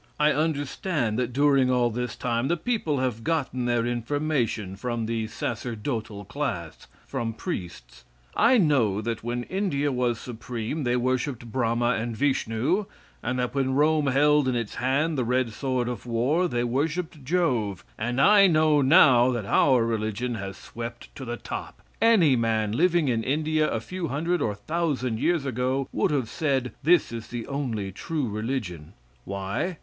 I 0.19 0.31
understand 0.31 1.19
that 1.19 1.31
during 1.31 1.69
all 1.69 1.91
this 1.91 2.15
time 2.15 2.47
the 2.47 2.57
people 2.57 2.97
have 3.01 3.23
gotten 3.23 3.65
their 3.65 3.85
information 3.85 4.75
from 4.75 5.05
the 5.05 5.27
sacerdotal 5.27 6.25
class 6.25 6.87
from 7.05 7.33
priests. 7.35 8.03
I 8.35 8.57
know 8.57 8.99
that 9.01 9.23
when 9.23 9.43
India 9.43 9.91
was 9.91 10.19
supreme 10.19 10.85
they 10.85 10.95
worshipped 10.95 11.51
Brahma 11.51 11.89
and 11.91 12.17
Vishnu, 12.17 12.87
and 13.21 13.37
that 13.37 13.53
when 13.53 13.75
Rome 13.75 14.07
held 14.07 14.47
in 14.47 14.55
its 14.55 14.73
hand 14.81 15.19
the 15.19 15.23
red 15.23 15.53
sword 15.53 15.87
of 15.87 16.07
war 16.07 16.47
they 16.47 16.63
worshipped 16.63 17.23
Jove, 17.23 17.85
and 17.95 18.19
I 18.19 18.47
know 18.47 18.81
now 18.81 19.29
that 19.29 19.45
our 19.45 19.85
religion 19.85 20.33
has 20.33 20.57
swept 20.57 21.13
to 21.15 21.25
the 21.25 21.37
top. 21.37 21.83
Any 22.01 22.35
man 22.35 22.71
living 22.71 23.07
in 23.07 23.23
India 23.23 23.69
a 23.69 23.79
few 23.79 24.07
hundred 24.07 24.41
or 24.41 24.55
thousand 24.55 25.19
years 25.19 25.45
ago 25.45 25.87
would 25.93 26.09
have 26.09 26.27
said, 26.27 26.71
this 26.81 27.11
is 27.11 27.27
the 27.27 27.45
only 27.45 27.91
true 27.91 28.27
religion. 28.27 28.93
Why? 29.25 29.77